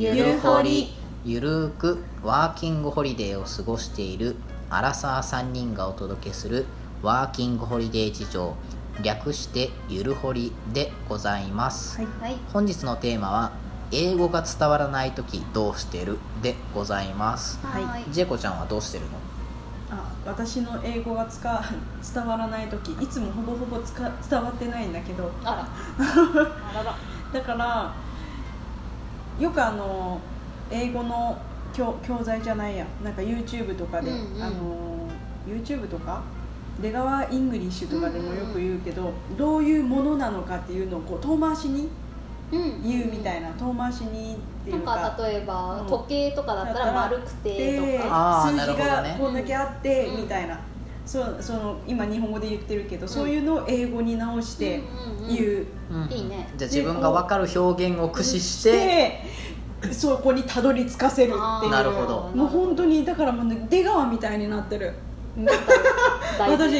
[0.00, 0.94] ゆるほり。
[1.24, 4.36] ゆるーくワーキングホリデーを過ごしている
[4.70, 6.66] アラサー3人がお届けする
[7.02, 8.54] ワーキングホリデー事情
[9.02, 12.06] 略してゆるほりでございます、はい。
[12.20, 12.36] はい。
[12.52, 13.50] 本日のテーマは
[13.90, 16.18] 英語が伝わらない時どうしてる？
[16.42, 17.58] でございます。
[17.66, 17.84] はい。
[17.84, 19.10] はいジェコちゃんはどうしてるの？
[19.90, 21.64] あ私の英語がつか
[22.14, 25.28] 伝わらない時いつもほぼほぼつか伝わってないんだけど。
[25.42, 25.66] あ
[25.98, 26.04] ら。
[26.70, 26.96] あらら。
[27.32, 27.92] だから
[29.38, 30.20] よくあの
[30.70, 31.38] 英語の
[31.72, 32.86] 教教材じゃないや。
[33.04, 34.42] なんか YouTube とかで、うんうん。
[34.42, 35.08] あの
[35.46, 36.22] YouTube とか？
[36.80, 41.88] 出川イングリッシュとかでもよく言うけど、どういうものなのかっていうのをこう遠回しに
[42.52, 42.82] うん。
[42.82, 45.16] 言うみたいな、遠回しにっていなんうか。
[45.16, 45.86] か例えば、うん。
[45.88, 50.58] 時計とかだったら丸くてでとか数字がこんだけあって、うんみたいな
[51.08, 54.82] そうその今日本語で言ってるけど、そういうのを英語に直して
[55.26, 56.12] 言う、うん。
[56.12, 56.50] いいね。
[56.58, 59.22] じゃあ自分が分かる表現を駆使して。
[59.80, 61.72] でそこにたどり着かせるっていう。
[61.72, 62.30] なるほど。
[62.34, 64.92] もう本当にだからもうね出川みたいになってる。
[66.38, 66.72] 私。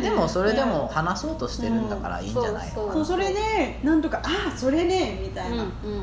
[0.00, 6.02] でもそれでも話そうとしてるんだからいいんじゃないそうのかなそうそれでなんとかああそれねみたいな、うんうんうんうんうんう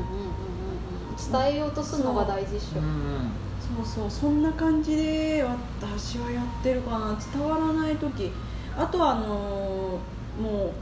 [1.14, 1.32] ん。
[1.32, 2.78] 伝えようとするのが大事っしょ。
[2.78, 3.41] うんうん
[3.76, 8.30] そうそうそんな感じで私はやってるかな伝わらない時。
[8.76, 10.72] あとはあのーも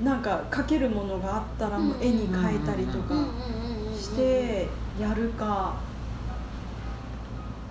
[0.00, 3.14] うなんか描けるものがあったらもう絵に描いたりとか
[3.94, 4.66] して
[4.98, 5.74] やるか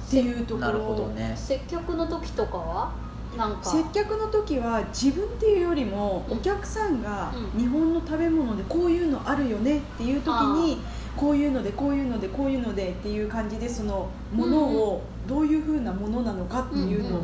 [0.07, 2.91] っていうところなるほどね接客の時とかは
[3.35, 10.79] なんか接客の時は自分っていうよりもお客さんが日本の食べ物でこういうのあるよねっていう時に
[11.15, 17.21] こういうのでこういうのでこういうのでっていう感じでそのものをどういうふうなものなのかっていうの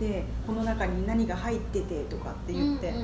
[0.00, 2.94] でこの中に何が入っててとかって言って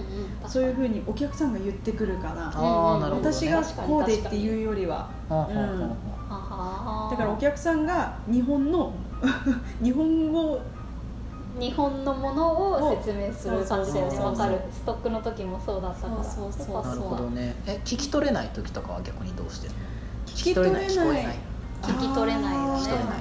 [0.47, 8.93] そういうふうにお客さんが言ってくるかなああなるほど、ね、私がこうでっていうよりはだからお客さんが日本の
[9.83, 10.61] 日本語
[11.59, 14.11] 日本のものを説明する感じだよね。
[14.13, 14.61] そうそうそうそうわかる。
[14.71, 16.23] ストックの時もそうだったから。
[16.23, 17.57] そうそうそうなるほどね。
[17.67, 19.79] え聞き取れない時とかは逆にどうしてるの？
[20.39, 20.87] 聞き取れない。
[20.87, 21.37] 聞こえない。
[21.83, 23.19] 聞き取れない聞き取れない。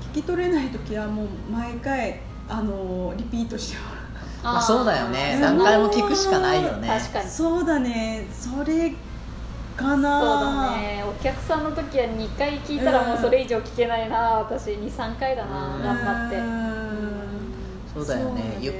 [0.00, 5.36] 聞き取れない時はもう毎回あのリピートしてもらうまあそうだよね。
[5.38, 6.88] ー何回も聞くしかないよね。
[6.88, 7.30] 確かに。
[7.30, 8.26] そうだね。
[8.32, 11.04] それかそうなだね。
[11.08, 14.72] お客さんの時は2回聞いたらもうそれ以上聞けないな私。
[14.72, 15.82] 23回だなうん。
[15.82, 16.36] 頑張って。
[17.94, 18.42] そうだよね。
[18.54, 18.72] そうゆ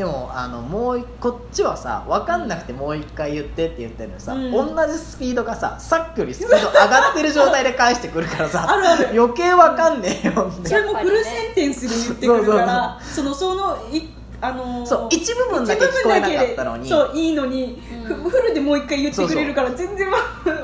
[0.00, 4.50] でもあのもうこっちはさ分かんなくてもう一回言ってって言ってるのにさ、うん。
[4.50, 9.08] 同じスピードがささっきよりスピード上がってる状態で返してくるからさ あるある。
[9.12, 14.08] 余計分かんねえよそれもフルセンテンスで言ってくるからそのそのい
[14.40, 16.88] あのーそう一部分だけ聞こえなかったのに。
[16.88, 18.22] そういいのに、うん。
[18.22, 20.08] フフルでもう一回言ってくれるから全然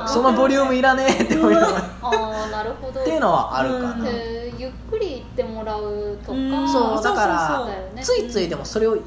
[0.06, 1.78] そのボリュームいらねえって思いながら。
[1.78, 3.04] っああなるほど。
[3.04, 4.08] ていうのはあるかな、
[4.56, 6.32] ゆっくり言ってもらうとか。
[6.32, 6.68] うん。
[6.68, 7.74] そうだからそうそうそう。
[7.74, 8.02] だよね。
[8.02, 9.02] ついついでもそれを伝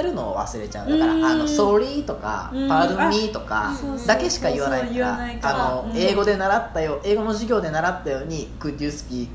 [0.00, 0.90] えるのを忘れちゃう。
[0.90, 1.24] だから「うん。
[1.24, 2.58] あの sorry」とか「うん。
[2.70, 4.86] pardon me」とかそうそうだけしか言わない
[5.40, 9.28] から英語で習ったよ英語の授業で習ったように「could you speak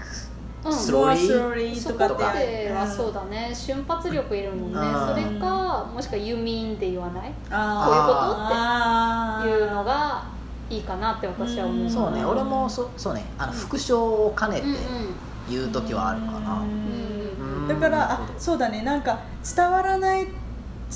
[0.65, 0.73] うん。
[0.73, 3.51] スローリースローリーそことかってではそうだね。
[3.53, 4.79] 瞬発力いるもんね。
[4.79, 5.25] うん。
[5.27, 7.31] それかもしくは「You mean」って言わない？
[7.51, 9.47] あー。
[9.47, 10.23] いうのが
[10.69, 11.83] いいかなって私は思う。
[11.83, 14.77] うんそうね俺もそそうねあの復唱を兼ねてうんうん
[15.49, 16.61] 言う時はあるかな。
[16.61, 17.61] うん。
[17.61, 17.67] うん。
[17.67, 18.81] だからあそうだね。
[18.83, 19.19] なんか
[19.55, 20.27] 伝わらない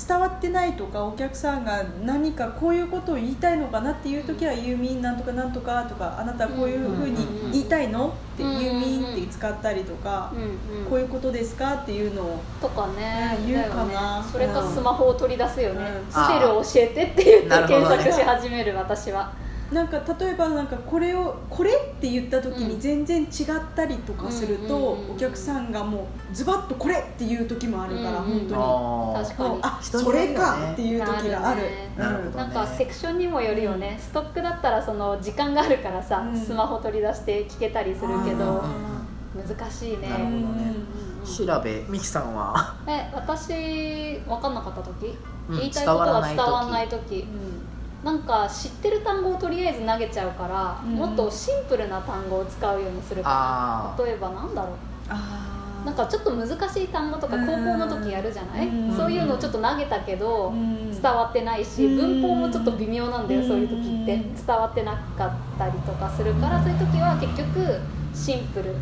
[0.08, 13.38] 伝わってないとかお客さんが何かこういうことを言いたいのかなっていう時は「ユーミンなんとかなんとか」とか「あなたはこういうふうに言いたいの?」って「うんユーミン」って使ったりとかうんうん「こういうことですか?」っていうのをとかね。
[13.40, 14.20] うん言うかな。
[14.32, 16.12] それかスマホを取り出すよね、うん。
[16.12, 19.30] スペルを教えてって言って検索し始める私は
[19.74, 23.28] なんか例えばなんかこれをこれって言った時に全然違っ
[23.74, 29.24] たりとかすると、うんうんうんお客さんがもうズバッとこれっていう時もあるから、うんうん本当に。
[29.24, 29.58] 確かに。
[29.62, 31.62] あそれかっていう時がある。
[31.96, 36.38] なるほどなんかセクションにもよるよね、ストックだったらその時間があるからさ、うん。
[36.38, 40.08] スマホ取り出して聞けたりするけあどー難しいね。
[40.08, 40.44] なるほどね。
[40.78, 42.74] うん調べ美樹さんは？
[42.86, 45.16] え私分かんなかった時、
[45.48, 45.58] うん。
[45.58, 47.26] 言いたいことが伝伝わらわらない時
[48.04, 50.94] なんか知ってる単語をとりあえず投げちゃうから、うん。
[50.96, 55.84] もっとシンプルな単語を使うようにするか例えばなんだろう。
[55.84, 57.46] なんかちょっと難しい単語とかうん。
[57.46, 58.96] 高校の時やるじゃない、うん。
[58.96, 60.90] そういうのをちょっと投げたけど、うん。
[60.90, 62.20] 伝わってないしうん。
[62.20, 64.14] 文法もちょっと微妙なんだよ、そういう時って。
[64.14, 67.80] うん伝わってなかったりとかするからそういう時は結局
[68.12, 68.74] シンプル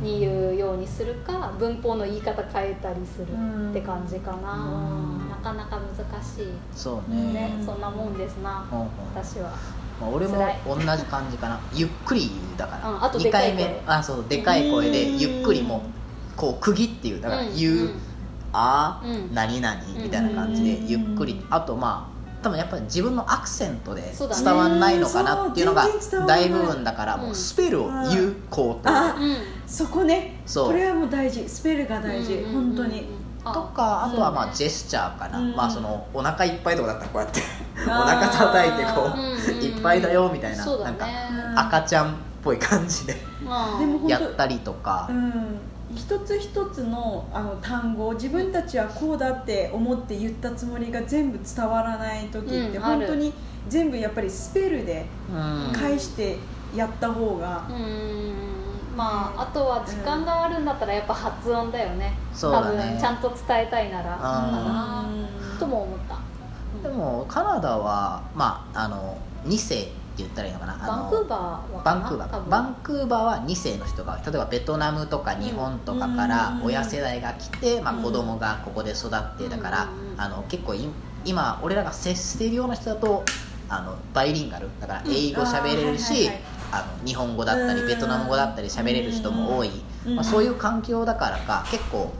[0.00, 3.26] に言うようにするか文法の言い方変えたりする
[3.70, 5.30] って感じかな、うん。
[5.30, 5.95] なかなか難
[6.36, 6.48] しい。
[6.74, 7.32] そうね。
[7.32, 9.50] ねそんなもんですなほうほう私は。
[10.00, 10.36] まあ、俺も
[10.66, 11.58] 同じ感じかな。
[11.72, 13.64] ゆっくりだから、うんあと2でかい声。
[13.64, 13.82] 回目。
[13.86, 15.18] あそうでかい声でうん。
[15.18, 15.80] ゆっくりもう
[16.36, 17.20] こう区切って言う。
[17.20, 17.90] だからうん言う、うん。
[18.52, 19.34] あー、うん。
[19.34, 21.44] 何々みたいな感じでうんゆっくり。
[21.50, 25.88] あとまあ多分やっぱり自分のアクセントで伝わんないのかなっていうのが
[26.28, 29.36] 大部分だからもうスペルを言う口頭あうん。
[29.66, 30.40] そこね。
[30.46, 30.66] そう。
[30.66, 31.48] これはもう大事。
[31.48, 33.00] スペルが大事、うん本当に。
[33.00, 35.56] あとかあとはまあジェスチャーかな、うん。
[35.56, 37.40] まあそのお腹いっぱいとかだったらこうやって
[37.86, 39.38] お腹叩いてこうんうんうん。
[39.38, 41.12] ういっぱいだよみたいなそうだなんかね
[41.56, 43.16] 赤ちゃんっぽい感じで
[44.08, 45.06] やったりとか。
[45.10, 45.58] うん。
[45.94, 53.32] 一つ一つのあの単語自分たちはこうだって思って言ったつもりが全部伝わらない時って本当に
[53.68, 55.72] 全部やっぱりスペルでうん。
[55.72, 56.36] 返して
[56.74, 58.55] やった方がう、ーん
[58.96, 62.78] まああとは時間があるんだったらやっぱ発音だよね、そうだね。
[62.78, 65.04] 多分ちゃんと伝えたいなら。
[65.60, 66.88] とも思った。
[66.88, 70.78] でもカナダはまああの2世って言ったらいいのかな。
[70.78, 71.38] バンクーバー
[71.74, 76.66] はバンクーバーバンクーバーは2世の人が例えばベトナムとか日本とかからうん。
[76.66, 78.02] 親世代が来て、まあ、うん。
[78.02, 80.20] 子供がここで育ってだから、うん。
[80.20, 80.88] あの結構い
[81.24, 83.24] 今俺らが接しているような人だと
[83.68, 84.68] あのバイリンガル。
[84.80, 87.86] だから英語喋れるし、うんあの日本語だったりうん。
[87.86, 89.70] ベトナム語だったり喋れる人も多い、
[90.06, 90.14] うん。
[90.16, 92.12] まあ、そういう環境だからか結構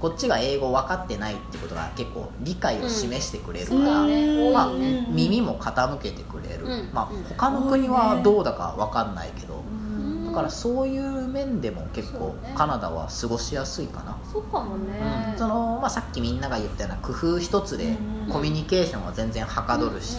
[0.00, 4.70] こっちが英語分かってないってことが結構理解を示してくれるから、そうだねまあ
[5.08, 6.90] 耳も傾けてくれる、うん。
[6.92, 7.22] まあうん。
[7.24, 10.26] 他の国はどうだか分かんないけど、うん。
[10.26, 15.00] だからそういう面でも結構カナダは過ごしやすいかな、そうかもね、
[15.32, 15.38] うん。
[15.38, 17.96] そのまあ、さっきみんなが言ったような工夫一つで
[18.26, 18.32] うん。
[18.32, 20.18] コミュニケーションは全然はかどるし、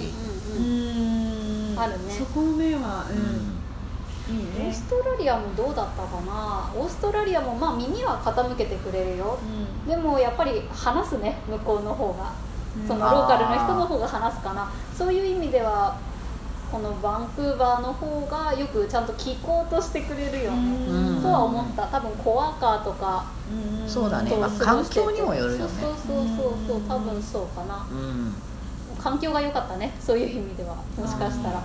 [0.58, 2.14] うんうんうんうんあるね。
[2.18, 3.55] そこの面は、うん
[4.34, 4.68] ね。
[4.68, 6.72] オーストラリアもどうだったかな？
[6.76, 9.38] オーストラリアもまあ耳は傾けてくれるよ。
[9.88, 12.34] でもやっぱり話すね向こうの方が。
[12.82, 12.88] うん。
[12.88, 14.72] そのローカルの人の方が話すかな。
[14.98, 15.98] そういう意味では
[16.72, 20.88] このバンクーバーの方がよくちゃんと聞こうとしてくれるよね。
[20.88, 21.22] うん。
[21.22, 21.88] とは思った。
[21.88, 23.90] 多分コワーカーとかうん。
[23.90, 24.30] そうだね。
[24.30, 25.74] とまあ環境にもよるよね。
[25.80, 27.88] そうそうそうそう多分そうかな。
[27.92, 28.34] うん。
[28.98, 29.94] 環境が良かったね。
[30.00, 30.76] そういう意味では。
[30.98, 31.64] もしかしたら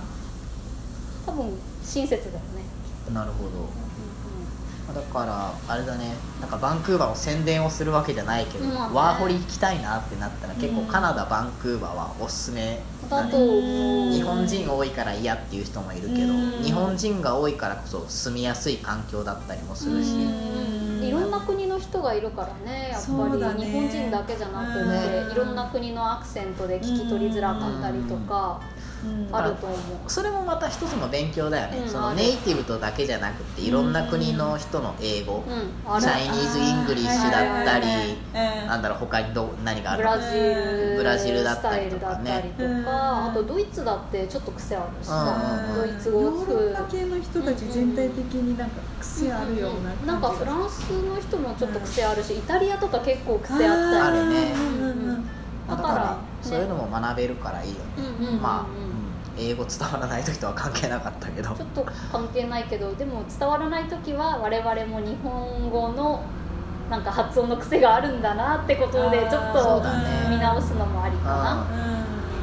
[1.25, 3.13] 多分親切だよね。
[3.13, 3.49] なるほど。
[3.49, 6.13] うだからあれだね。
[6.41, 8.95] なんかバンクーバーの宣伝をするわけじゃないけど、まあね。
[8.95, 12.79] ワーホリ行きたいなってなったら結構うんカナダバンクーバーはおすすめ。
[13.09, 14.11] だね思う。
[14.11, 16.63] 日本人多いから嫌っていう人もいるけどうん。
[16.63, 20.11] 日本人が多いからこそ住みやすい環境だったりもするし。
[20.11, 23.09] うんいろんな国の人がいるからねやっぱ
[23.57, 23.65] り。
[23.65, 28.61] 日本人だけじゃなくて、うんいろんな国のアクセントで聞き取りづらかったりとか。
[28.75, 28.80] うん
[29.31, 29.77] あると思う、
[30.07, 31.89] それもまた一つの勉強だよね、うん。
[31.89, 36.03] そのネイティブとだけじゃなくていろんな国の人の英語、うん、ある。
[36.03, 37.85] チャイニーズ・イングリッシュだったり、
[38.33, 40.95] なんだろう他にど何があブるのラジル。
[40.97, 42.21] ブラジルだったりとかね。
[42.23, 42.83] スタイルだったりとうん。
[42.83, 50.13] かあとドイツだってちょっと癖あるしさうんドイツ語ヨーロッパ系の人たち全体的になんか癖あるような感じが。
[50.13, 53.71] なんかフランスの人もちょっと癖あるしイタリアとか結構癖あったり。
[53.71, 54.53] あるね。
[54.53, 55.27] うんうんうん。
[55.67, 58.61] だかだからら、そういうのも学べるからいいよね、うんうんうんうんまあ、
[59.37, 59.43] うん。
[59.43, 61.49] 英語伝わらない時とは関係なかったけど。
[61.55, 66.23] ちょっと関係ないけどでも伝わらない時は我々も日本語の
[66.89, 69.81] なんか発音の癖があるんだなってことでちょっと
[70.29, 71.67] 見直すのもありかな。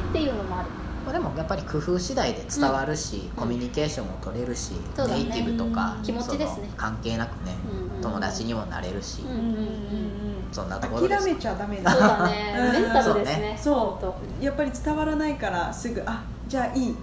[0.03, 0.09] うん。
[0.09, 0.69] っていうのもある。
[1.05, 5.23] まあでもやっぱり工夫次第で伝わるし、コミュニケーションも取れるし、そうだね。
[5.23, 6.69] ネイティブとか気持ちですね。
[6.75, 8.01] 関係なくね、うんうん。
[8.01, 11.25] 友達にもなれるし、うんうんうんうんそんなところです。
[11.25, 12.55] 諦めちゃダメだそうだね。
[12.57, 12.81] うん。
[12.81, 13.59] メンタルですね。
[13.61, 13.99] そ
[14.41, 14.43] う。
[14.43, 16.95] やっぱり伝わらないからすぐあじゃあいい。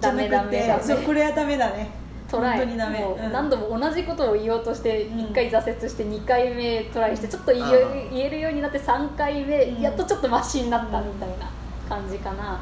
[0.00, 0.82] ダメじゃなくてダメダメ。
[0.82, 1.90] そうこれはダメだね。
[2.30, 2.58] トライ。
[2.58, 2.98] 本当にダメ。
[3.00, 3.32] もううん。
[3.32, 5.18] 何度も同じことを言おうとしてうん。
[5.26, 9.82] 1回挫折して2回目トライしてちょっと言うんえるようになって3回目うん。
[9.82, 11.50] やっとちょっとマシになったうんみたいな
[11.88, 12.60] 感じかな。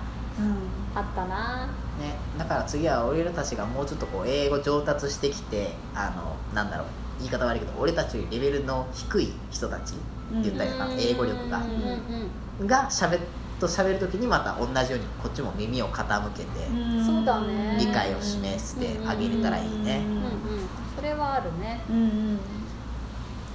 [0.95, 1.69] あったな。
[2.01, 6.87] ね、だから次は俺らたちがもうちょっとこう英語上達してきてあのなんだろう。
[7.19, 9.95] 言い方悪いけど俺たちよりレベルの低い人たち
[10.43, 11.63] 言ったりとか、英語力が
[12.61, 12.91] うんが。
[12.91, 13.19] しゃべ
[13.63, 17.05] と喋る時にまた同じようにこっちも耳を傾けてうん。
[17.05, 17.77] そうだね。
[17.79, 20.23] 理解を示してあげれたらいいね、うんうん
[20.95, 21.81] それはあるね。
[21.89, 22.39] うんうん。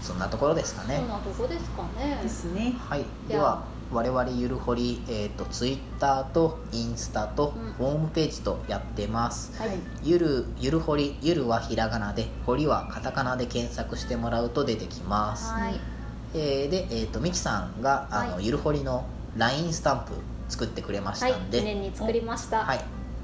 [0.01, 0.98] そんなところですかね。
[0.98, 2.19] そんなとこですかね。
[2.22, 2.74] ですね。
[2.77, 3.05] はい。
[3.27, 7.74] では我々ゆるほり、えー、とツイッターとインスタとうん。
[7.74, 9.77] ホームページとやってます、はい。
[10.03, 15.96] ゆるゆるほりゆるはひらがなでほりはカタカナで検索してもらうと出てきます、はい
[16.38, 18.46] えーで、えー、とミキさんがあの、はい。
[18.46, 20.13] ゆるほりの LINE スタンプ
[20.50, 22.79] 作ってくれましはいたんで、記念に作りました、はい。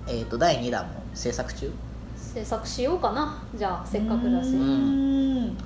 [0.08, 1.72] えー、と第2弾も制作中？
[2.18, 3.44] 制作しようかな。
[3.56, 4.50] じゃあせっかくだし。
[4.50, 5.58] うん。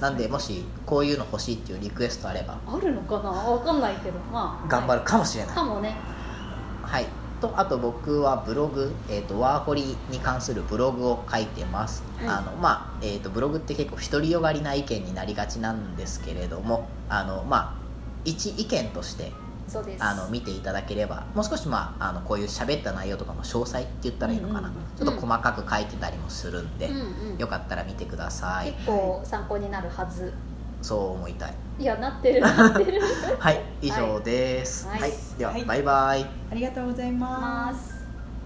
[0.00, 2.58] なんでもしこういうの欲しいっていうリクエストあれば。
[2.66, 3.30] あるのかな？
[3.30, 4.18] わかんないけど。
[4.32, 5.94] まあ頑張るかもしれない、かもね。
[6.82, 7.06] はい
[7.48, 12.28] とあと僕はブログ、えー、とワーホリに関するブログを書いてます、はい。
[12.28, 17.84] あのまあえー、とブログって結構独りよがりな意見になりがちなんですけれどもあのまあ
[18.24, 19.32] 一意見として
[19.98, 27.38] あの見ていただければもう少し、まあ、あのこういう喋った内容とかの詳細って言ったらいいのかな、うんうんちょっと細かく書いてたりもするんで、うんうん。
[27.38, 28.72] よかったら見てください。
[28.72, 30.32] 結構参考になるはず。
[30.80, 32.42] そう思いたいいやなってる。
[33.38, 35.00] はい以上です、はい。
[35.00, 35.64] はい、では、はい。
[35.64, 36.26] バイバイ。
[36.50, 37.93] ありがとうございます